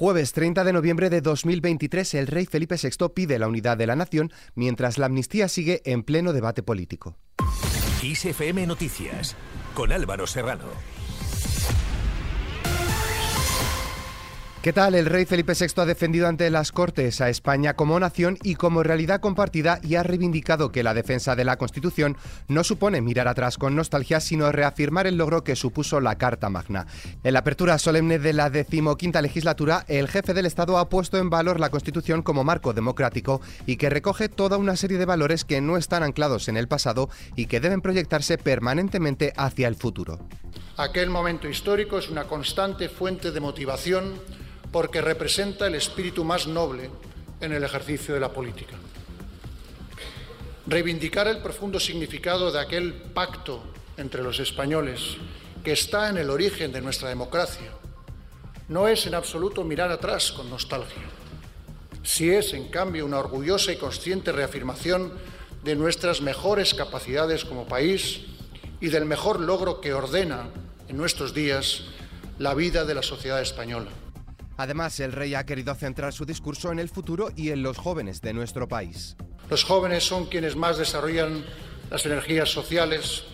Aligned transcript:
Jueves 0.00 0.32
30 0.32 0.64
de 0.64 0.72
noviembre 0.72 1.10
de 1.10 1.20
2023, 1.20 2.14
el 2.14 2.26
rey 2.26 2.46
Felipe 2.46 2.76
VI 2.82 3.10
pide 3.14 3.38
la 3.38 3.48
unidad 3.48 3.76
de 3.76 3.86
la 3.86 3.96
nación 3.96 4.32
mientras 4.54 4.96
la 4.96 5.04
amnistía 5.04 5.46
sigue 5.46 5.82
en 5.84 6.04
pleno 6.04 6.32
debate 6.32 6.62
político. 6.62 7.18
ISFM 8.02 8.66
Noticias 8.66 9.36
con 9.74 9.92
Álvaro 9.92 10.26
Serrano. 10.26 10.64
¿Qué 14.62 14.74
tal? 14.74 14.94
El 14.94 15.06
rey 15.06 15.24
Felipe 15.24 15.54
VI 15.58 15.80
ha 15.80 15.86
defendido 15.86 16.28
ante 16.28 16.50
las 16.50 16.70
Cortes 16.70 17.22
a 17.22 17.30
España 17.30 17.72
como 17.72 17.98
nación 17.98 18.36
y 18.42 18.56
como 18.56 18.82
realidad 18.82 19.18
compartida 19.18 19.80
y 19.82 19.94
ha 19.94 20.02
reivindicado 20.02 20.70
que 20.70 20.82
la 20.82 20.92
defensa 20.92 21.34
de 21.34 21.46
la 21.46 21.56
Constitución 21.56 22.18
no 22.46 22.62
supone 22.62 23.00
mirar 23.00 23.26
atrás 23.26 23.56
con 23.56 23.74
nostalgia, 23.74 24.20
sino 24.20 24.52
reafirmar 24.52 25.06
el 25.06 25.16
logro 25.16 25.44
que 25.44 25.56
supuso 25.56 25.98
la 26.02 26.18
Carta 26.18 26.50
Magna. 26.50 26.86
En 27.24 27.32
la 27.32 27.38
apertura 27.38 27.78
solemne 27.78 28.18
de 28.18 28.34
la 28.34 28.50
decimoquinta 28.50 29.22
legislatura, 29.22 29.86
el 29.88 30.08
jefe 30.08 30.34
del 30.34 30.44
Estado 30.44 30.76
ha 30.76 30.90
puesto 30.90 31.16
en 31.16 31.30
valor 31.30 31.58
la 31.58 31.70
Constitución 31.70 32.20
como 32.20 32.44
marco 32.44 32.74
democrático 32.74 33.40
y 33.64 33.76
que 33.76 33.88
recoge 33.88 34.28
toda 34.28 34.58
una 34.58 34.76
serie 34.76 34.98
de 34.98 35.06
valores 35.06 35.46
que 35.46 35.62
no 35.62 35.78
están 35.78 36.02
anclados 36.02 36.48
en 36.48 36.58
el 36.58 36.68
pasado 36.68 37.08
y 37.34 37.46
que 37.46 37.60
deben 37.60 37.80
proyectarse 37.80 38.36
permanentemente 38.36 39.32
hacia 39.38 39.68
el 39.68 39.76
futuro. 39.76 40.18
Aquel 40.76 41.08
momento 41.08 41.48
histórico 41.48 41.98
es 41.98 42.10
una 42.10 42.24
constante 42.24 42.90
fuente 42.90 43.32
de 43.32 43.40
motivación 43.40 44.14
porque 44.72 45.00
representa 45.00 45.66
el 45.66 45.74
espíritu 45.74 46.24
más 46.24 46.46
noble 46.46 46.90
en 47.40 47.52
el 47.52 47.64
ejercicio 47.64 48.14
de 48.14 48.20
la 48.20 48.32
política. 48.32 48.76
Reivindicar 50.66 51.26
el 51.26 51.38
profundo 51.38 51.80
significado 51.80 52.52
de 52.52 52.60
aquel 52.60 52.92
pacto 52.92 53.62
entre 53.96 54.22
los 54.22 54.38
españoles 54.38 55.16
que 55.64 55.72
está 55.72 56.08
en 56.08 56.16
el 56.16 56.30
origen 56.30 56.72
de 56.72 56.80
nuestra 56.80 57.08
democracia 57.08 57.70
no 58.68 58.86
es 58.86 59.04
en 59.06 59.14
absoluto 59.14 59.64
mirar 59.64 59.90
atrás 59.90 60.30
con 60.30 60.48
nostalgia. 60.48 61.02
Si 62.02 62.30
es, 62.30 62.54
en 62.54 62.68
cambio, 62.68 63.04
una 63.04 63.18
orgullosa 63.18 63.72
y 63.72 63.76
consciente 63.76 64.32
reafirmación 64.32 65.12
de 65.64 65.74
nuestras 65.74 66.20
mejores 66.20 66.72
capacidades 66.72 67.44
como 67.44 67.66
país 67.66 68.20
y 68.80 68.88
del 68.88 69.04
mejor 69.04 69.40
logro 69.40 69.80
que 69.80 69.92
ordena 69.92 70.48
en 70.88 70.96
nuestros 70.96 71.34
días 71.34 71.82
la 72.38 72.54
vida 72.54 72.84
de 72.84 72.94
la 72.94 73.02
sociedad 73.02 73.42
española. 73.42 73.90
Además, 74.60 75.00
el 75.00 75.12
rey 75.12 75.34
ha 75.34 75.46
querido 75.46 75.74
centrar 75.74 76.12
su 76.12 76.26
discurso 76.26 76.70
en 76.70 76.80
el 76.80 76.90
futuro 76.90 77.30
y 77.34 77.48
en 77.48 77.62
los 77.62 77.78
jóvenes 77.78 78.20
de 78.20 78.34
nuestro 78.34 78.68
país. 78.68 79.16
Los 79.48 79.64
jóvenes 79.64 80.04
son 80.04 80.26
quienes 80.26 80.54
más 80.54 80.76
desarrollan 80.76 81.46
las 81.90 82.04
energías 82.04 82.50
sociales, 82.50 83.24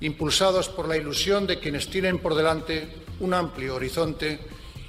impulsados 0.00 0.70
por 0.70 0.88
la 0.88 0.96
ilusión 0.96 1.46
de 1.46 1.58
quienes 1.58 1.90
tienen 1.90 2.18
por 2.18 2.34
delante 2.34 2.88
un 3.20 3.34
amplio 3.34 3.74
horizonte 3.74 4.40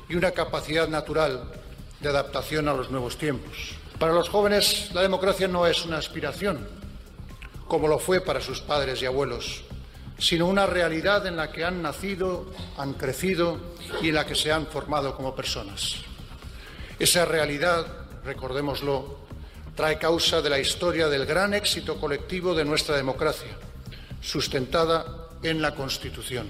y 0.07 0.15
una 0.15 0.31
capacidad 0.31 0.87
natural 0.87 1.51
de 1.99 2.07
adaptación 2.07 2.69
a 2.69 2.73
los 2.73 2.89
nuevos 2.89 3.17
tiempos. 3.17 3.75
Para 3.99 4.13
los 4.13 4.29
jóvenes, 4.29 4.91
la 4.93 5.01
democracia 5.01 5.49
no 5.49 5.67
es 5.67 5.83
una 5.83 5.97
aspiración, 5.97 6.69
como 7.67 7.89
lo 7.89 7.99
fue 7.99 8.21
para 8.21 8.39
sus 8.39 8.61
padres 8.61 9.01
y 9.01 9.07
abuelos, 9.07 9.65
sino 10.21 10.45
una 10.45 10.67
realidad 10.67 11.25
en 11.25 11.35
la 11.35 11.51
que 11.51 11.65
han 11.65 11.81
nacido, 11.81 12.45
han 12.77 12.93
crecido 12.93 13.57
y 14.03 14.09
en 14.09 14.15
la 14.15 14.25
que 14.27 14.35
se 14.35 14.51
han 14.51 14.67
formado 14.67 15.17
como 15.17 15.35
personas. 15.35 15.95
Esa 16.99 17.25
realidad, 17.25 17.87
recordémoslo, 18.23 19.17
trae 19.75 19.97
causa 19.97 20.39
de 20.43 20.51
la 20.51 20.59
historia 20.59 21.09
del 21.09 21.25
gran 21.25 21.55
éxito 21.55 21.99
colectivo 21.99 22.53
de 22.53 22.63
nuestra 22.63 22.95
democracia, 22.95 23.49
sustentada 24.21 25.27
en 25.41 25.59
la 25.59 25.73
Constitución. 25.73 26.47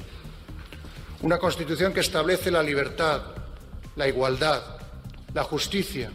Una 1.21 1.37
Constitución 1.37 1.93
que 1.93 2.01
establece 2.01 2.51
la 2.51 2.61
libertad, 2.61 3.21
la 3.95 4.05
igualdad, 4.05 4.61
la 5.33 5.45
justicia 5.45 6.11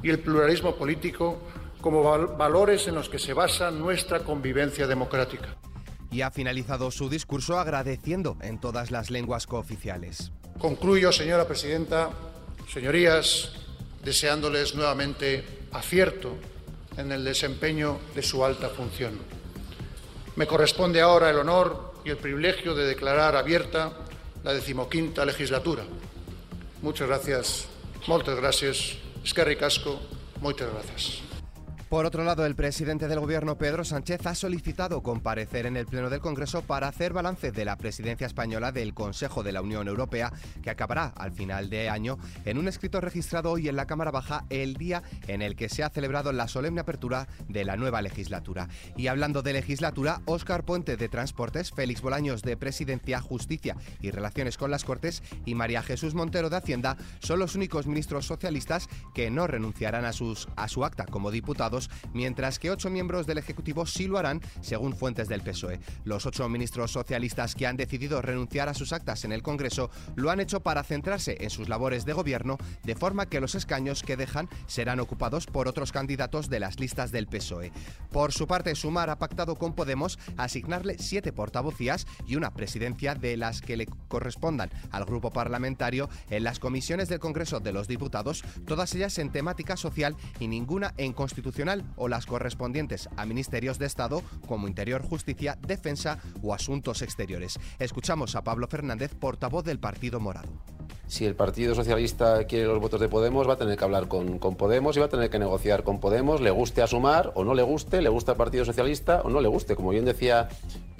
y 0.00 0.10
el 0.10 0.20
pluralismo 0.20 0.76
político 0.76 1.40
como 1.80 2.04
valores 2.36 2.86
en 2.86 2.94
los 2.94 3.08
que 3.08 3.18
se 3.18 3.32
basa 3.32 3.72
nuestra 3.72 4.20
convivencia 4.20 4.86
democrática 4.86 5.59
y 6.10 6.22
ha 6.22 6.30
finalizado 6.30 6.90
su 6.90 7.08
discurso 7.08 7.58
agradeciendo 7.58 8.36
en 8.40 8.58
todas 8.58 8.90
las 8.90 9.10
lenguas 9.10 9.46
cooficiales. 9.46 10.32
Concluyo, 10.58 11.12
señora 11.12 11.46
presidenta, 11.46 12.10
señorías, 12.72 13.52
deseándoles 14.04 14.74
nuevamente 14.74 15.44
acierto 15.72 16.36
en 16.96 17.12
el 17.12 17.24
desempeño 17.24 17.98
de 18.14 18.22
su 18.22 18.44
alta 18.44 18.68
función. 18.68 19.18
Me 20.36 20.46
corresponde 20.46 21.00
ahora 21.00 21.30
el 21.30 21.38
honor 21.38 21.94
y 22.04 22.10
el 22.10 22.16
privilegio 22.16 22.74
de 22.74 22.86
declarar 22.86 23.36
abierta 23.36 23.92
la 24.42 24.52
decimoquinta 24.52 25.24
legislatura. 25.24 25.84
Muchas 26.82 27.08
gracias, 27.08 27.66
muchas 28.06 28.36
gracias, 28.36 28.96
es 29.22 29.34
que 29.34 29.44
ricasco, 29.44 30.00
muchas 30.40 30.72
gracias. 30.72 31.29
Por 31.90 32.06
otro 32.06 32.22
lado, 32.22 32.46
el 32.46 32.54
presidente 32.54 33.08
del 33.08 33.18
Gobierno, 33.18 33.58
Pedro 33.58 33.84
Sánchez, 33.84 34.24
ha 34.24 34.36
solicitado 34.36 35.02
comparecer 35.02 35.66
en 35.66 35.76
el 35.76 35.86
Pleno 35.86 36.08
del 36.08 36.20
Congreso 36.20 36.62
para 36.62 36.86
hacer 36.86 37.12
balance 37.12 37.50
de 37.50 37.64
la 37.64 37.74
presidencia 37.74 38.28
española 38.28 38.70
del 38.70 38.94
Consejo 38.94 39.42
de 39.42 39.50
la 39.50 39.60
Unión 39.60 39.88
Europea, 39.88 40.32
que 40.62 40.70
acabará 40.70 41.06
al 41.16 41.32
final 41.32 41.68
de 41.68 41.88
año, 41.88 42.16
en 42.44 42.58
un 42.58 42.68
escrito 42.68 43.00
registrado 43.00 43.50
hoy 43.50 43.68
en 43.68 43.74
la 43.74 43.88
Cámara 43.88 44.12
Baja 44.12 44.44
el 44.50 44.76
día 44.76 45.02
en 45.26 45.42
el 45.42 45.56
que 45.56 45.68
se 45.68 45.82
ha 45.82 45.90
celebrado 45.90 46.30
la 46.30 46.46
solemne 46.46 46.82
apertura 46.82 47.26
de 47.48 47.64
la 47.64 47.76
nueva 47.76 48.02
legislatura. 48.02 48.68
Y 48.96 49.08
hablando 49.08 49.42
de 49.42 49.54
legislatura, 49.54 50.22
Óscar 50.26 50.64
Puente 50.64 50.96
de 50.96 51.08
Transportes, 51.08 51.72
Félix 51.72 52.02
Bolaños 52.02 52.42
de 52.42 52.56
Presidencia, 52.56 53.20
Justicia 53.20 53.76
y 54.00 54.12
Relaciones 54.12 54.58
con 54.58 54.70
las 54.70 54.84
Cortes 54.84 55.24
y 55.44 55.56
María 55.56 55.82
Jesús 55.82 56.14
Montero 56.14 56.50
de 56.50 56.56
Hacienda 56.56 56.96
son 57.18 57.40
los 57.40 57.56
únicos 57.56 57.88
ministros 57.88 58.26
socialistas 58.26 58.88
que 59.12 59.28
no 59.32 59.48
renunciarán 59.48 60.04
a, 60.04 60.12
sus, 60.12 60.46
a 60.54 60.68
su 60.68 60.84
acta 60.84 61.04
como 61.06 61.32
diputados 61.32 61.79
mientras 62.12 62.58
que 62.58 62.70
ocho 62.70 62.90
miembros 62.90 63.26
del 63.26 63.38
Ejecutivo 63.38 63.86
sí 63.86 64.06
lo 64.06 64.18
harán, 64.18 64.40
según 64.60 64.94
fuentes 64.94 65.28
del 65.28 65.42
PSOE. 65.42 65.80
Los 66.04 66.26
ocho 66.26 66.48
ministros 66.48 66.90
socialistas 66.90 67.54
que 67.54 67.66
han 67.66 67.76
decidido 67.76 68.20
renunciar 68.20 68.68
a 68.68 68.74
sus 68.74 68.92
actas 68.92 69.24
en 69.24 69.32
el 69.32 69.42
Congreso 69.42 69.90
lo 70.16 70.30
han 70.30 70.40
hecho 70.40 70.60
para 70.60 70.84
centrarse 70.84 71.38
en 71.40 71.50
sus 71.50 71.68
labores 71.68 72.04
de 72.04 72.12
gobierno, 72.12 72.58
de 72.82 72.94
forma 72.94 73.26
que 73.26 73.40
los 73.40 73.54
escaños 73.54 74.02
que 74.02 74.16
dejan 74.16 74.48
serán 74.66 75.00
ocupados 75.00 75.46
por 75.46 75.68
otros 75.68 75.92
candidatos 75.92 76.50
de 76.50 76.60
las 76.60 76.80
listas 76.80 77.12
del 77.12 77.26
PSOE. 77.26 77.72
Por 78.10 78.32
su 78.32 78.46
parte, 78.46 78.74
Sumar 78.74 79.10
ha 79.10 79.18
pactado 79.18 79.56
con 79.56 79.74
Podemos 79.74 80.18
asignarle 80.36 80.96
siete 80.98 81.32
portavocías 81.32 82.06
y 82.26 82.36
una 82.36 82.52
presidencia 82.52 83.14
de 83.14 83.36
las 83.36 83.60
que 83.60 83.76
le 83.76 83.86
correspondan 84.08 84.70
al 84.90 85.04
grupo 85.04 85.30
parlamentario 85.30 86.08
en 86.28 86.44
las 86.44 86.58
comisiones 86.58 87.08
del 87.08 87.20
Congreso 87.20 87.60
de 87.60 87.72
los 87.72 87.88
Diputados, 87.88 88.42
todas 88.66 88.94
ellas 88.94 89.18
en 89.18 89.30
temática 89.30 89.76
social 89.76 90.16
y 90.38 90.48
ninguna 90.48 90.94
en 90.96 91.12
constitucional 91.12 91.69
o 91.96 92.08
las 92.08 92.26
correspondientes 92.26 93.08
a 93.16 93.26
ministerios 93.26 93.78
de 93.78 93.86
Estado 93.86 94.22
como 94.46 94.68
Interior, 94.68 95.02
Justicia, 95.02 95.56
Defensa 95.66 96.18
o 96.42 96.54
Asuntos 96.54 97.02
Exteriores. 97.02 97.58
Escuchamos 97.78 98.34
a 98.34 98.42
Pablo 98.42 98.66
Fernández, 98.66 99.14
portavoz 99.14 99.64
del 99.64 99.78
Partido 99.78 100.20
Morado. 100.20 100.50
Si 101.06 101.26
el 101.26 101.34
Partido 101.34 101.74
Socialista 101.74 102.44
quiere 102.44 102.66
los 102.66 102.78
votos 102.78 103.00
de 103.00 103.08
Podemos, 103.08 103.48
va 103.48 103.54
a 103.54 103.56
tener 103.56 103.76
que 103.76 103.84
hablar 103.84 104.06
con, 104.06 104.38
con, 104.38 104.54
Podemos 104.54 104.96
y 104.96 105.00
va 105.00 105.06
a 105.06 105.08
tener 105.08 105.28
que 105.28 105.40
negociar 105.40 105.82
con 105.82 105.98
Podemos, 105.98 106.40
le 106.40 106.52
guste 106.52 106.82
a 106.82 106.86
sumar 106.86 107.32
o 107.34 107.42
no 107.42 107.54
le 107.54 107.62
guste, 107.62 108.00
le 108.00 108.08
gusta 108.08 108.32
al 108.32 108.38
Partido 108.38 108.64
Socialista 108.64 109.20
o 109.22 109.30
no 109.30 109.40
le 109.40 109.48
guste. 109.48 109.74
Como 109.74 109.90
bien 109.90 110.04
decía 110.04 110.48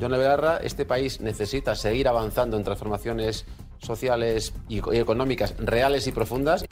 John 0.01 0.11
Begarra, 0.11 0.57
este 0.57 0.85
país 0.85 1.21
necesita 1.21 1.77
seguir 1.77 2.09
avanzando 2.09 2.57
en 2.57 2.65
transformaciones 2.65 3.47
sociales 3.79 4.53
y 4.69 4.79
económicas 4.97 5.55
reales 5.59 6.07
y 6.07 6.13
profundas. 6.13 6.65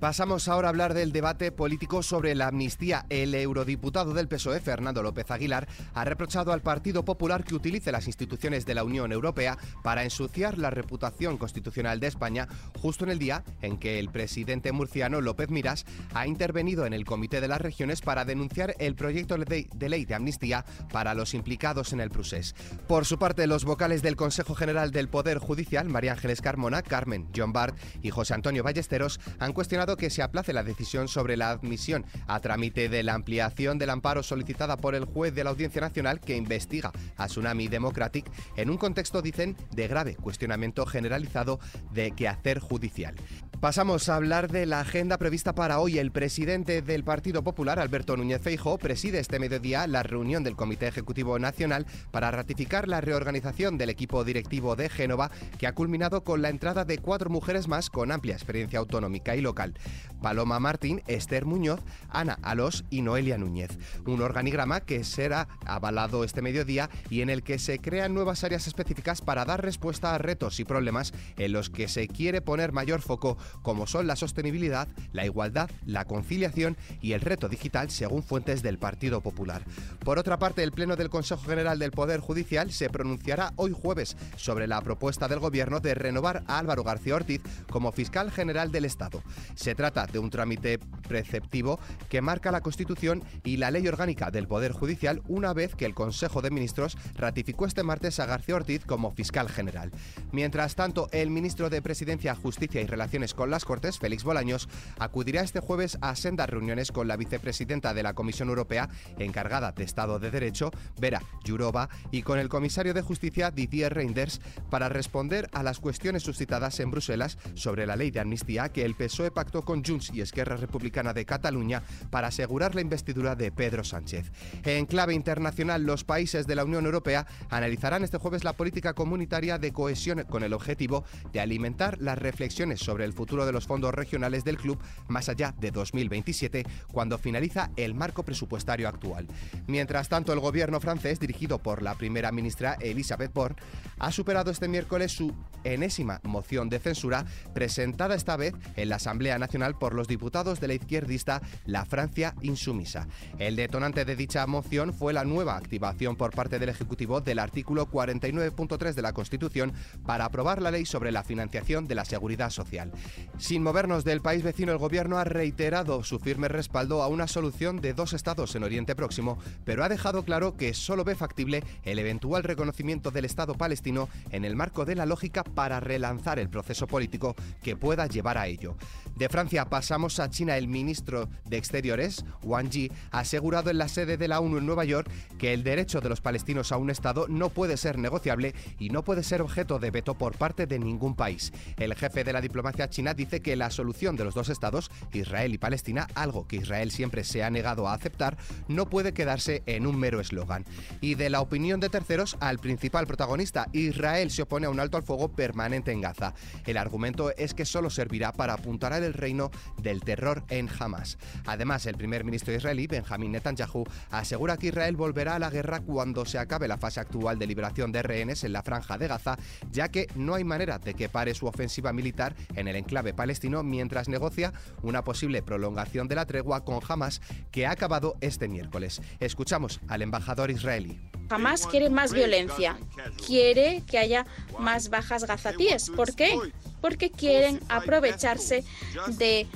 Pasamos 0.00 0.48
ahora 0.48 0.68
a 0.68 0.70
hablar 0.70 0.94
del 0.94 1.12
debate 1.12 1.52
político 1.52 2.02
sobre 2.02 2.34
la 2.34 2.46
amnistía. 2.46 3.04
El 3.10 3.34
eurodiputado 3.34 4.14
del 4.14 4.28
PSOE, 4.28 4.60
Fernando 4.60 5.02
López 5.02 5.30
Aguilar, 5.30 5.68
ha 5.92 6.06
reprochado 6.06 6.54
al 6.54 6.62
Partido 6.62 7.04
Popular 7.04 7.44
que 7.44 7.54
utilice 7.54 7.92
las 7.92 8.06
instituciones 8.06 8.64
de 8.64 8.74
la 8.74 8.82
Unión 8.82 9.12
Europea 9.12 9.58
para 9.82 10.02
ensuciar 10.02 10.56
la 10.56 10.70
reputación 10.70 11.36
constitucional 11.36 12.00
de 12.00 12.06
España 12.06 12.48
justo 12.78 13.04
en 13.04 13.10
el 13.10 13.18
día 13.18 13.44
en 13.60 13.76
que 13.76 13.98
el 13.98 14.08
presidente 14.08 14.72
murciano 14.72 15.20
López 15.20 15.50
Miras 15.50 15.84
ha 16.14 16.26
intervenido 16.26 16.86
en 16.86 16.94
el 16.94 17.04
Comité 17.04 17.42
de 17.42 17.48
las 17.48 17.60
Regiones 17.60 18.00
para 18.00 18.24
denunciar 18.24 18.74
el 18.78 18.94
proyecto 18.94 19.36
de 19.36 19.88
ley 19.90 20.04
de 20.06 20.14
amnistía 20.14 20.64
para 20.90 21.12
los 21.12 21.34
implicados 21.34 21.92
en 21.92 22.00
el 22.00 22.08
procés. 22.08 22.54
Por 22.88 23.04
su 23.04 23.18
parte, 23.18 23.46
los 23.46 23.66
vocales 23.66 24.00
del 24.00 24.16
Consejo 24.16 24.54
General 24.54 24.92
del 24.92 25.10
Poder 25.10 25.36
Judicial, 25.36 25.90
María 25.90 26.12
Ángeles 26.12 26.40
Carmona, 26.40 26.80
Carmen 26.80 27.28
John 27.36 27.52
Bart 27.52 27.76
y 28.00 28.08
José 28.08 28.32
Antonio 28.32 28.62
Ballesteros, 28.62 29.20
han 29.38 29.52
cuestionado 29.52 29.89
que 29.96 30.10
se 30.10 30.22
aplace 30.22 30.52
la 30.52 30.62
decisión 30.62 31.08
sobre 31.08 31.36
la 31.36 31.50
admisión 31.50 32.04
a 32.26 32.40
trámite 32.40 32.88
de 32.88 33.02
la 33.02 33.14
ampliación 33.14 33.78
del 33.78 33.90
amparo 33.90 34.22
solicitada 34.22 34.76
por 34.76 34.94
el 34.94 35.04
juez 35.04 35.34
de 35.34 35.44
la 35.44 35.50
Audiencia 35.50 35.80
Nacional 35.80 36.20
que 36.20 36.36
investiga 36.36 36.92
a 37.16 37.26
Tsunami 37.26 37.68
Democratic 37.68 38.30
en 38.56 38.70
un 38.70 38.78
contexto, 38.78 39.22
dicen, 39.22 39.56
de 39.72 39.88
grave 39.88 40.16
cuestionamiento 40.16 40.86
generalizado 40.86 41.60
de 41.92 42.12
quehacer 42.12 42.58
judicial. 42.58 43.14
Pasamos 43.60 44.08
a 44.08 44.16
hablar 44.16 44.50
de 44.50 44.64
la 44.64 44.80
agenda 44.80 45.18
prevista 45.18 45.54
para 45.54 45.80
hoy. 45.80 45.98
El 45.98 46.12
presidente 46.12 46.80
del 46.80 47.04
Partido 47.04 47.44
Popular, 47.44 47.78
Alberto 47.78 48.16
Núñez 48.16 48.40
Feijóo, 48.40 48.78
preside 48.78 49.18
este 49.18 49.38
mediodía 49.38 49.86
la 49.86 50.02
reunión 50.02 50.42
del 50.42 50.56
Comité 50.56 50.88
Ejecutivo 50.88 51.38
Nacional 51.38 51.84
para 52.10 52.30
ratificar 52.30 52.88
la 52.88 53.02
reorganización 53.02 53.76
del 53.76 53.90
equipo 53.90 54.24
directivo 54.24 54.76
de 54.76 54.88
Génova, 54.88 55.30
que 55.58 55.66
ha 55.66 55.74
culminado 55.74 56.24
con 56.24 56.40
la 56.40 56.48
entrada 56.48 56.86
de 56.86 56.96
cuatro 56.96 57.28
mujeres 57.28 57.68
más 57.68 57.90
con 57.90 58.12
amplia 58.12 58.34
experiencia 58.34 58.78
autonómica 58.78 59.36
y 59.36 59.42
local. 59.42 59.74
Paloma 60.22 60.58
Martín, 60.58 61.02
Esther 61.06 61.44
Muñoz, 61.44 61.80
Ana 62.08 62.38
Alós 62.40 62.84
y 62.88 63.02
Noelia 63.02 63.36
Núñez. 63.36 63.78
Un 64.06 64.22
organigrama 64.22 64.80
que 64.80 65.04
será 65.04 65.48
avalado 65.66 66.24
este 66.24 66.40
mediodía 66.40 66.88
y 67.10 67.20
en 67.20 67.28
el 67.28 67.42
que 67.42 67.58
se 67.58 67.78
crean 67.78 68.14
nuevas 68.14 68.42
áreas 68.42 68.66
específicas 68.66 69.20
para 69.20 69.44
dar 69.44 69.62
respuesta 69.62 70.14
a 70.14 70.18
retos 70.18 70.60
y 70.60 70.64
problemas 70.64 71.12
en 71.36 71.52
los 71.52 71.68
que 71.68 71.88
se 71.88 72.08
quiere 72.08 72.40
poner 72.40 72.72
mayor 72.72 73.02
foco 73.02 73.36
como 73.62 73.86
son 73.86 74.06
la 74.06 74.16
sostenibilidad, 74.16 74.88
la 75.12 75.24
igualdad, 75.24 75.70
la 75.86 76.04
conciliación 76.04 76.76
y 77.00 77.12
el 77.12 77.20
reto 77.20 77.48
digital, 77.48 77.90
según 77.90 78.22
fuentes 78.22 78.62
del 78.62 78.78
Partido 78.78 79.20
Popular. 79.20 79.62
Por 80.04 80.18
otra 80.18 80.38
parte, 80.38 80.62
el 80.62 80.72
Pleno 80.72 80.96
del 80.96 81.10
Consejo 81.10 81.42
General 81.42 81.78
del 81.78 81.90
Poder 81.90 82.20
Judicial 82.20 82.72
se 82.72 82.90
pronunciará 82.90 83.52
hoy 83.56 83.72
jueves 83.72 84.16
sobre 84.36 84.66
la 84.66 84.80
propuesta 84.80 85.28
del 85.28 85.38
Gobierno 85.38 85.80
de 85.80 85.94
renovar 85.94 86.42
a 86.46 86.58
Álvaro 86.58 86.84
García 86.84 87.14
Ortiz 87.14 87.40
como 87.70 87.92
fiscal 87.92 88.30
general 88.30 88.72
del 88.72 88.84
Estado. 88.84 89.22
Se 89.54 89.74
trata 89.74 90.06
de 90.06 90.18
un 90.18 90.30
trámite 90.30 90.78
preceptivo 91.08 91.78
que 92.08 92.20
marca 92.20 92.50
la 92.50 92.60
Constitución 92.60 93.22
y 93.44 93.56
la 93.56 93.70
Ley 93.70 93.86
Orgánica 93.86 94.30
del 94.30 94.46
Poder 94.46 94.72
Judicial 94.72 95.22
una 95.28 95.52
vez 95.52 95.74
que 95.74 95.86
el 95.86 95.94
Consejo 95.94 96.42
de 96.42 96.50
Ministros 96.50 96.96
ratificó 97.16 97.66
este 97.66 97.82
martes 97.82 98.20
a 98.20 98.26
García 98.26 98.56
Ortiz 98.56 98.84
como 98.84 99.10
fiscal 99.12 99.48
general. 99.48 99.90
Mientras 100.32 100.74
tanto, 100.74 101.08
el 101.12 101.30
ministro 101.30 101.70
de 101.70 101.82
Presidencia, 101.82 102.34
Justicia 102.34 102.80
y 102.80 102.86
Relaciones 102.86 103.34
con 103.40 103.48
las 103.50 103.64
Cortes, 103.64 103.98
Félix 103.98 104.22
Bolaños, 104.22 104.68
acudirá 104.98 105.40
este 105.40 105.60
jueves 105.60 105.96
a 106.02 106.14
sendas 106.14 106.50
reuniones 106.50 106.92
con 106.92 107.08
la 107.08 107.16
vicepresidenta 107.16 107.94
de 107.94 108.02
la 108.02 108.12
Comisión 108.12 108.50
Europea, 108.50 108.90
encargada 109.18 109.72
de 109.72 109.82
Estado 109.82 110.18
de 110.18 110.30
Derecho, 110.30 110.70
Vera 110.98 111.22
Jourova, 111.46 111.88
y 112.10 112.20
con 112.20 112.38
el 112.38 112.50
comisario 112.50 112.92
de 112.92 113.00
Justicia, 113.00 113.50
Didier 113.50 113.94
Reinders, 113.94 114.42
para 114.68 114.90
responder 114.90 115.48
a 115.54 115.62
las 115.62 115.80
cuestiones 115.80 116.22
suscitadas 116.22 116.80
en 116.80 116.90
Bruselas 116.90 117.38
sobre 117.54 117.86
la 117.86 117.96
ley 117.96 118.10
de 118.10 118.20
amnistía 118.20 118.68
que 118.68 118.84
el 118.84 118.94
PSOE 118.94 119.30
pactó 119.30 119.62
con 119.62 119.82
Junts 119.82 120.10
y 120.12 120.20
Esquerra 120.20 120.58
Republicana 120.58 121.14
de 121.14 121.24
Cataluña 121.24 121.82
para 122.10 122.28
asegurar 122.28 122.74
la 122.74 122.82
investidura 122.82 123.36
de 123.36 123.50
Pedro 123.52 123.84
Sánchez. 123.84 124.30
En 124.64 124.84
clave 124.84 125.14
internacional, 125.14 125.84
los 125.84 126.04
países 126.04 126.46
de 126.46 126.56
la 126.56 126.64
Unión 126.64 126.84
Europea 126.84 127.26
analizarán 127.48 128.04
este 128.04 128.18
jueves 128.18 128.44
la 128.44 128.52
política 128.52 128.92
comunitaria 128.92 129.56
de 129.56 129.72
cohesión 129.72 130.26
con 130.28 130.42
el 130.42 130.52
objetivo 130.52 131.04
de 131.32 131.40
alimentar 131.40 131.96
las 132.02 132.18
reflexiones 132.18 132.80
sobre 132.80 133.06
el 133.06 133.14
futuro 133.14 133.29
de 133.30 133.52
los 133.52 133.66
fondos 133.66 133.94
regionales 133.94 134.44
del 134.44 134.56
club 134.56 134.78
más 135.08 135.28
allá 135.28 135.54
de 135.58 135.70
2027, 135.70 136.66
cuando 136.92 137.18
finaliza 137.18 137.70
el 137.76 137.94
marco 137.94 138.24
presupuestario 138.24 138.88
actual. 138.88 139.26
Mientras 139.66 140.08
tanto, 140.08 140.32
el 140.32 140.40
gobierno 140.40 140.80
francés, 140.80 141.20
dirigido 141.20 141.58
por 141.58 141.82
la 141.82 141.94
primera 141.94 142.32
ministra 142.32 142.76
Elisabeth 142.80 143.32
Borne, 143.32 143.56
ha 143.98 144.10
superado 144.10 144.50
este 144.50 144.68
miércoles 144.68 145.12
su 145.12 145.32
enésima 145.64 146.20
moción 146.24 146.68
de 146.68 146.78
censura, 146.78 147.24
presentada 147.54 148.14
esta 148.14 148.36
vez 148.36 148.54
en 148.76 148.88
la 148.88 148.96
Asamblea 148.96 149.38
Nacional 149.38 149.78
por 149.78 149.94
los 149.94 150.08
diputados 150.08 150.60
de 150.60 150.68
la 150.68 150.74
izquierdista 150.74 151.42
La 151.66 151.84
Francia 151.84 152.34
Insumisa. 152.42 153.06
El 153.38 153.56
detonante 153.56 154.04
de 154.04 154.16
dicha 154.16 154.46
moción 154.46 154.92
fue 154.92 155.12
la 155.12 155.24
nueva 155.24 155.56
activación 155.56 156.16
por 156.16 156.34
parte 156.34 156.58
del 156.58 156.68
Ejecutivo 156.68 157.20
del 157.20 157.38
artículo 157.38 157.90
49.3 157.90 158.94
de 158.94 159.02
la 159.02 159.12
Constitución 159.12 159.72
para 160.06 160.24
aprobar 160.24 160.62
la 160.62 160.70
ley 160.70 160.86
sobre 160.86 161.12
la 161.12 161.22
financiación 161.22 161.86
de 161.86 161.94
la 161.94 162.04
seguridad 162.04 162.50
social. 162.50 162.92
Sin 163.38 163.62
movernos 163.62 164.04
del 164.04 164.20
país 164.20 164.42
vecino, 164.42 164.72
el 164.72 164.78
gobierno 164.78 165.18
ha 165.18 165.24
reiterado 165.24 166.02
su 166.04 166.18
firme 166.18 166.48
respaldo 166.48 167.02
a 167.02 167.08
una 167.08 167.26
solución 167.26 167.80
de 167.80 167.94
dos 167.94 168.12
estados 168.12 168.54
en 168.54 168.64
Oriente 168.64 168.94
Próximo, 168.94 169.38
pero 169.64 169.82
ha 169.82 169.88
dejado 169.88 170.24
claro 170.24 170.56
que 170.56 170.74
solo 170.74 171.04
ve 171.04 171.14
factible 171.14 171.62
el 171.84 171.98
eventual 171.98 172.42
reconocimiento 172.42 173.10
del 173.10 173.24
Estado 173.24 173.54
palestino 173.54 174.08
en 174.30 174.44
el 174.44 174.56
marco 174.56 174.84
de 174.84 174.94
la 174.94 175.06
lógica 175.06 175.44
para 175.44 175.80
relanzar 175.80 176.38
el 176.38 176.50
proceso 176.50 176.86
político 176.86 177.34
que 177.62 177.76
pueda 177.76 178.06
llevar 178.06 178.38
a 178.38 178.46
ello. 178.46 178.76
De 179.16 179.28
Francia 179.28 179.66
pasamos 179.66 180.18
a 180.20 180.30
China. 180.30 180.56
El 180.56 180.68
ministro 180.68 181.28
de 181.44 181.56
Exteriores, 181.58 182.24
Wang 182.42 182.70
Yi, 182.70 182.90
ha 183.10 183.20
asegurado 183.20 183.70
en 183.70 183.78
la 183.78 183.88
sede 183.88 184.16
de 184.16 184.28
la 184.28 184.40
ONU 184.40 184.58
en 184.58 184.66
Nueva 184.66 184.84
York 184.84 185.10
que 185.38 185.52
el 185.52 185.62
derecho 185.62 186.00
de 186.00 186.08
los 186.08 186.20
palestinos 186.20 186.72
a 186.72 186.76
un 186.76 186.90
Estado 186.90 187.26
no 187.28 187.50
puede 187.50 187.76
ser 187.76 187.98
negociable 187.98 188.54
y 188.78 188.90
no 188.90 189.04
puede 189.04 189.22
ser 189.22 189.42
objeto 189.42 189.78
de 189.78 189.90
veto 189.90 190.14
por 190.14 190.36
parte 190.36 190.66
de 190.66 190.78
ningún 190.78 191.14
país. 191.14 191.52
El 191.76 191.94
jefe 191.94 192.24
de 192.24 192.32
la 192.32 192.40
diplomacia 192.40 192.88
china 192.88 193.09
dice 193.14 193.40
que 193.40 193.56
la 193.56 193.70
solución 193.70 194.16
de 194.16 194.24
los 194.24 194.34
dos 194.34 194.48
Estados, 194.48 194.90
Israel 195.12 195.54
y 195.54 195.58
Palestina, 195.58 196.06
algo 196.14 196.46
que 196.46 196.56
Israel 196.56 196.90
siempre 196.90 197.24
se 197.24 197.42
ha 197.42 197.50
negado 197.50 197.88
a 197.88 197.94
aceptar, 197.94 198.36
no 198.68 198.88
puede 198.88 199.12
quedarse 199.12 199.62
en 199.66 199.86
un 199.86 199.98
mero 199.98 200.20
eslogan. 200.20 200.64
Y 201.00 201.14
de 201.14 201.30
la 201.30 201.40
opinión 201.40 201.80
de 201.80 201.88
terceros 201.88 202.36
al 202.40 202.58
principal 202.58 203.06
protagonista, 203.06 203.68
Israel 203.72 204.30
se 204.30 204.42
opone 204.42 204.66
a 204.66 204.70
un 204.70 204.80
alto 204.80 204.96
al 204.96 205.02
fuego 205.02 205.28
permanente 205.28 205.92
en 205.92 206.00
Gaza. 206.00 206.34
El 206.66 206.76
argumento 206.76 207.34
es 207.36 207.54
que 207.54 207.64
solo 207.64 207.90
servirá 207.90 208.32
para 208.32 208.54
apuntalar 208.54 209.02
el 209.02 209.14
reino 209.14 209.50
del 209.78 210.00
terror 210.00 210.44
en 210.48 210.68
Hamas. 210.78 211.18
Además, 211.46 211.86
el 211.86 211.96
primer 211.96 212.24
ministro 212.24 212.54
israelí, 212.54 212.86
Benjamin 212.86 213.32
Netanyahu, 213.32 213.84
asegura 214.10 214.56
que 214.56 214.68
Israel 214.68 214.96
volverá 214.96 215.36
a 215.36 215.38
la 215.38 215.50
guerra 215.50 215.80
cuando 215.80 216.24
se 216.24 216.38
acabe 216.38 216.68
la 216.68 216.78
fase 216.78 217.00
actual 217.00 217.38
de 217.38 217.46
liberación 217.46 217.92
de 217.92 218.02
rehenes 218.02 218.44
en 218.44 218.52
la 218.52 218.62
franja 218.62 218.98
de 218.98 219.08
Gaza, 219.08 219.36
ya 219.70 219.88
que 219.88 220.06
no 220.14 220.34
hay 220.34 220.44
manera 220.44 220.78
de 220.78 220.94
que 220.94 221.08
pare 221.08 221.34
su 221.34 221.46
ofensiva 221.46 221.92
militar 221.92 222.34
en 222.54 222.68
el 222.68 222.76
enclave 222.90 223.14
palestino 223.14 223.62
mientras 223.62 224.08
negocia 224.08 224.52
una 224.82 225.04
posible 225.04 225.42
prolongación 225.42 226.08
de 226.08 226.16
la 226.16 226.26
tregua 226.26 226.64
con 226.64 226.80
Hamas 226.86 227.20
que 227.52 227.64
ha 227.64 227.70
acabado 227.70 228.16
este 228.20 228.48
miércoles. 228.48 229.00
Escuchamos 229.20 229.80
al 229.86 230.02
embajador 230.02 230.50
israelí. 230.50 230.98
Hamas 231.28 231.68
quiere 231.68 231.88
más 231.88 232.12
violencia, 232.12 232.76
quiere 233.24 233.84
que 233.86 233.98
haya 233.98 234.26
más 234.58 234.90
bajas 234.90 235.24
gazatíes. 235.24 235.90
¿Por 235.90 236.16
qué? 236.16 236.36
Porque 236.80 237.10
quieren 237.10 237.60
aprovecharse 237.68 238.64
de 239.08 239.46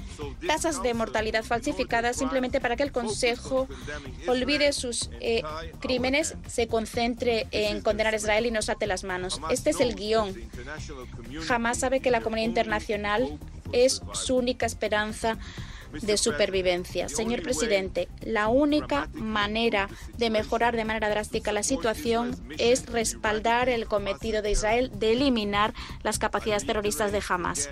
tasas 0.47 0.83
de 0.83 0.95
mortalidad 0.95 1.45
falsificadas 1.45 2.17
simplemente 2.17 2.61
para 2.61 2.77
que 2.77 2.83
el 2.83 2.93
Consejo 2.93 3.67
olvide 4.27 4.73
sus 4.73 5.11
eh, 5.21 5.43
crímenes, 5.81 6.37
se 6.47 6.69
concentre 6.69 7.47
en 7.51 7.81
condenar 7.81 8.15
a 8.15 8.17
Israel 8.17 8.47
y 8.47 8.51
nos 8.51 8.69
ate 8.69 8.87
las 8.87 9.05
manos. 9.05 9.41
Este 9.51 9.71
es 9.71 9.81
el 9.81 9.95
guion. 9.95 10.35
Jamás 11.47 11.79
sabe 11.79 12.01
que 12.01 12.11
la 12.11 12.21
comunidad 12.21 12.49
internacional 12.49 13.39
es 13.73 14.03
su 14.13 14.37
única 14.37 14.67
esperanza 14.67 15.39
de 16.03 16.17
supervivencia. 16.17 17.09
Señor 17.09 17.43
presidente, 17.43 18.09
la 18.23 18.49
única 18.49 19.09
manera 19.13 19.89
de 20.17 20.31
mejorar 20.31 20.77
de 20.77 20.85
manera 20.85 21.09
drástica 21.09 21.53
la 21.53 21.63
situación 21.63 22.37
es 22.59 22.87
respaldar 22.87 23.69
el 23.69 23.87
cometido 23.87 24.43
de 24.43 24.51
Israel 24.51 24.91
de 24.95 25.13
eliminar 25.13 25.75
las 26.03 26.19
capacidades 26.19 26.67
terroristas 26.67 27.13
de 27.13 27.23
Hamas. 27.29 27.71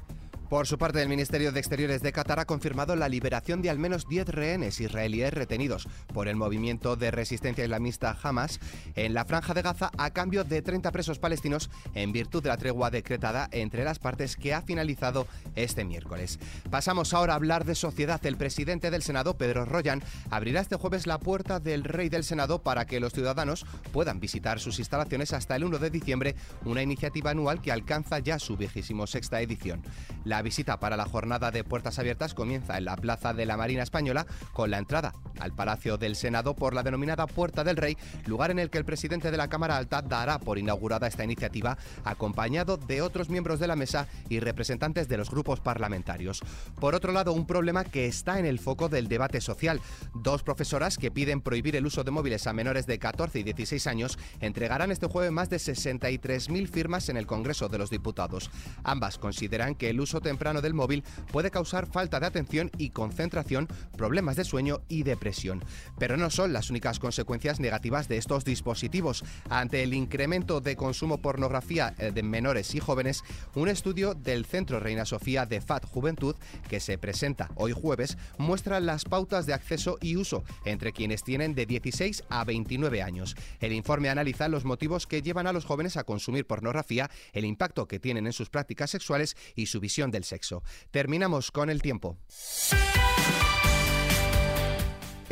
Por 0.53 0.67
su 0.67 0.77
parte, 0.77 1.01
el 1.01 1.09
Ministerio 1.09 1.51
de 1.51 1.61
Exteriores 1.61 2.03
de 2.03 2.13
Qatar 2.13 2.39
ha 2.39 2.45
confirmado 2.45 2.95
la 2.95 3.09
liberación 3.09 3.63
de 3.63 3.71
al 3.71 3.79
menos 3.79 4.07
10 4.07 4.29
rehenes 4.29 4.83
israelíes 4.83 5.33
retenidos 5.33 5.89
por 6.13 6.29
el 6.29 6.37
movimiento 6.37 6.95
de 6.95 7.11
resistencia 7.11 7.65
islamista 7.65 8.15
Hamas 8.23 8.61
en 8.95 9.15
la 9.15 9.25
franja 9.25 9.55
de 9.55 9.63
Gaza 9.63 9.91
a 9.97 10.11
cambio 10.11 10.45
de 10.45 10.61
30 10.61 10.93
presos 10.93 11.19
palestinos 11.19 11.71
en 11.95 12.13
virtud 12.13 12.43
de 12.43 12.51
la 12.51 12.59
tregua 12.59 12.91
decretada 12.91 13.49
entre 13.51 13.83
las 13.83 13.99
partes 13.99 14.37
que 14.37 14.53
ha 14.53 14.61
finalizado 14.61 15.27
este 15.57 15.87
miércoles. 15.87 16.39
Pasamos 16.71 17.15
ahora 17.15 17.33
a 17.33 17.37
hablar 17.37 17.65
de 17.65 17.75
sociedad. 17.75 18.21
El 18.27 18.37
presidente 18.37 18.91
del 18.91 19.03
Senado, 19.03 19.39
Pedro 19.39 19.65
Royan, 19.65 20.03
abrirá 20.29 20.61
este 20.61 20.77
jueves 20.77 21.07
la 21.07 21.19
puerta 21.19 21.61
del 21.61 21.83
Rey 21.83 22.11
del 22.11 22.25
Senado 22.25 22.63
para 22.63 22.85
que 22.85 23.01
los 23.01 23.15
ciudadanos 23.15 23.65
puedan 23.91 24.21
visitar 24.21 24.61
sus 24.61 24.81
instalaciones 24.81 25.33
hasta 25.33 25.57
el 25.57 25.65
1 25.65 25.79
de 25.79 25.89
diciembre, 25.89 26.35
una 26.67 26.83
iniciativa 26.83 27.31
anual 27.31 27.63
que 27.63 27.73
alcanza 27.73 28.19
ya 28.19 28.39
su 28.39 28.59
vigésimo 28.59 29.07
sexta 29.07 29.41
edición. 29.41 29.81
La 30.27 30.42
visita 30.43 30.79
para 30.79 30.97
la 30.97 31.07
jornada 31.07 31.51
de 31.51 31.65
puertas 31.65 31.99
abiertas 31.99 32.35
comienza 32.35 32.77
en 32.77 32.85
la 32.85 32.97
Plaza 32.97 33.33
de 33.33 33.47
la 33.47 33.57
Marina 33.57 33.83
Española 33.83 34.27
con 34.53 34.71
la 34.71 34.79
entrada 34.79 35.15
al 35.41 35.53
Palacio 35.53 35.99
del 35.99 36.17
Senado 36.17 36.55
por 36.55 36.75
la 36.75 36.83
denominada 36.83 37.27
Puerta 37.27 37.65
del 37.65 37.77
Rey, 37.77 37.97
lugar 38.27 38.51
en 38.51 38.59
el 38.59 38.71
que 38.71 38.79
el 38.79 38.85
presidente 38.85 39.31
de 39.31 39.37
la 39.37 39.49
Cámara 39.49 39.77
Alta 39.77 40.03
dará 40.03 40.39
por 40.39 40.59
inaugurada 40.59 41.07
esta 41.07 41.25
iniciativa, 41.25 41.79
acompañado 42.05 42.77
de 42.77 43.03
otros 43.03 43.29
miembros 43.29 43.61
de 43.61 43.67
la 43.67 43.77
mesa 43.77 44.07
y 44.29 44.41
representantes 44.41 45.09
de 45.09 45.17
los 45.17 45.31
grupos 45.31 45.61
parlamentarios. 45.61 46.43
Por 46.79 46.95
otro 46.95 47.13
lado, 47.13 47.33
un 47.33 47.47
problema 47.47 47.85
que 47.85 48.07
está 48.07 48.39
en 48.39 48.47
el 48.47 48.59
foco 48.59 48.89
del 48.89 49.09
debate 49.09 49.41
social. 49.41 49.81
Dos 50.15 50.43
profesoras 50.43 50.99
que 50.99 51.11
piden 51.11 51.41
prohibir 51.41 51.77
el 51.77 51.87
uso 51.87 52.05
de 52.05 52.11
móviles 52.11 52.47
a 52.47 52.53
menores 52.53 52.87
de 52.87 52.99
14 52.99 53.41
y 53.41 53.43
16 53.43 53.87
años 53.87 54.19
entregarán 54.41 54.91
este 54.91 55.07
jueves 55.07 55.33
más 55.33 55.51
de 55.51 55.57
63.000 55.57 56.69
firmas 56.69 57.09
en 57.09 57.17
el 57.17 57.27
Congreso 57.27 57.69
de 57.69 57.79
los 57.79 57.91
Diputados. 57.91 58.51
Ambas 58.85 59.19
consideran 59.19 59.75
que 59.75 59.91
el 59.91 60.01
uso 60.01 60.21
de 60.21 60.31
temprano 60.33 60.63
del 60.63 60.73
móvil 60.73 61.05
puede 61.31 61.51
causar 61.51 61.87
falta 61.87 62.19
de 62.19 62.25
atención 62.25 62.71
y 62.79 62.89
concentración, 62.89 63.69
problemas 63.99 64.35
de 64.35 64.45
sueño 64.45 64.81
y 64.89 65.03
depresión. 65.03 65.63
Pero 65.99 66.17
no 66.17 66.31
son 66.31 66.55
las 66.55 66.71
únicas 66.71 66.99
consecuencias 66.99 67.61
negativas 67.61 68.09
de 68.09 68.17
estos 68.17 68.47
dispositivos. 68.47 69.25
Ante 69.51 69.83
el 69.83 69.93
incremento 69.93 70.63
de 70.63 70.75
consumo 70.75 71.19
pornografía 71.19 71.95
eh, 71.99 72.13
de 72.13 72.23
menores 72.23 72.75
y 72.75 72.81
jóvenes, 72.81 73.25
un 73.55 73.69
estudio 73.69 74.15
del 74.15 74.47
Centro 74.47 74.81
Reina 74.81 75.05
Sofía 75.05 75.45
de 75.45 75.61
FAT 75.61 75.85
Juventud, 75.85 76.35
que 76.67 76.81
se 76.81 76.97
presenta 76.97 77.51
hoy 77.57 77.73
jueves, 77.73 78.17
muestra 78.39 78.81
las 78.81 79.05
pautas 79.05 79.45
de 79.45 79.53
acceso 79.53 79.99
y 80.01 80.17
uso 80.17 80.45
entre 80.65 80.93
quienes 80.93 81.25
tienen 81.25 81.55
de 81.55 81.67
16 81.67 82.25
a 82.31 82.45
29 82.45 83.03
años. 83.03 83.37
El 83.61 83.75
informe 83.75 84.09
analiza 84.09 84.49
los 84.49 84.65
motivos 84.65 85.07
que 85.07 85.21
llevan 85.21 85.47
a 85.47 85.53
los 85.53 85.67
jóvenes 85.67 85.99
a 85.99 86.05
consumir 86.05 86.47
pornografía, 86.47 87.11
el 87.35 87.45
impacto 87.45 87.87
que 87.87 87.99
tienen 87.99 88.27
en 88.27 88.33
sus 88.33 88.49
prácticas 88.49 88.91
sexuales 88.91 89.37
y 89.55 89.67
su 89.67 89.79
visión 89.79 90.11
del 90.13 90.25
sexo. 90.25 90.63
Terminamos 90.93 91.51
con 91.51 91.71
el 91.71 91.83
tiempo. 91.83 92.17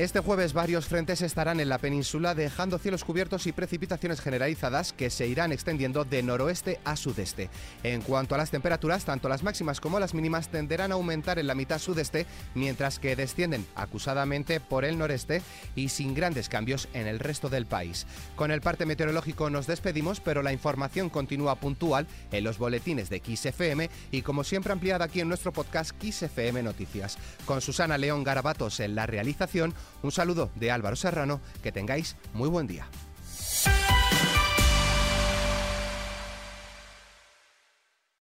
Este 0.00 0.20
jueves 0.20 0.54
varios 0.54 0.86
frentes 0.86 1.20
estarán 1.20 1.60
en 1.60 1.68
la 1.68 1.76
península 1.76 2.34
dejando 2.34 2.78
cielos 2.78 3.04
cubiertos 3.04 3.46
y 3.46 3.52
precipitaciones 3.52 4.22
generalizadas 4.22 4.94
que 4.94 5.10
se 5.10 5.26
irán 5.26 5.52
extendiendo 5.52 6.06
de 6.06 6.22
noroeste 6.22 6.80
a 6.86 6.96
sudeste. 6.96 7.50
En 7.82 8.00
cuanto 8.00 8.34
a 8.34 8.38
las 8.38 8.50
temperaturas, 8.50 9.04
tanto 9.04 9.28
las 9.28 9.42
máximas 9.42 9.78
como 9.78 10.00
las 10.00 10.14
mínimas 10.14 10.48
tenderán 10.48 10.90
a 10.90 10.94
aumentar 10.94 11.38
en 11.38 11.46
la 11.46 11.54
mitad 11.54 11.78
sudeste, 11.78 12.24
mientras 12.54 12.98
que 12.98 13.14
descienden 13.14 13.66
acusadamente 13.74 14.58
por 14.58 14.86
el 14.86 14.96
noreste 14.96 15.42
y 15.76 15.90
sin 15.90 16.14
grandes 16.14 16.48
cambios 16.48 16.88
en 16.94 17.06
el 17.06 17.18
resto 17.18 17.50
del 17.50 17.66
país. 17.66 18.06
Con 18.36 18.52
el 18.52 18.62
parte 18.62 18.86
meteorológico 18.86 19.50
nos 19.50 19.66
despedimos, 19.66 20.20
pero 20.20 20.42
la 20.42 20.54
información 20.54 21.10
continúa 21.10 21.56
puntual 21.56 22.06
en 22.32 22.44
los 22.44 22.56
boletines 22.56 23.10
de 23.10 23.20
XFM 23.22 23.90
y 24.12 24.22
como 24.22 24.44
siempre 24.44 24.72
ampliada 24.72 25.04
aquí 25.04 25.20
en 25.20 25.28
nuestro 25.28 25.52
podcast 25.52 25.92
XFM 26.02 26.62
Noticias. 26.62 27.18
Con 27.44 27.60
Susana 27.60 27.98
León 27.98 28.24
Garabatos 28.24 28.80
en 28.80 28.94
la 28.94 29.04
realización, 29.04 29.74
un 30.02 30.12
saludo 30.12 30.50
de 30.54 30.70
Álvaro 30.70 30.96
Serrano, 30.96 31.40
que 31.62 31.72
tengáis 31.72 32.16
muy 32.32 32.48
buen 32.48 32.66
día. 32.66 32.86